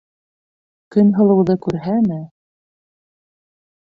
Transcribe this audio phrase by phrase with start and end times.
[0.95, 2.17] Көнһылыуҙы күрһәме!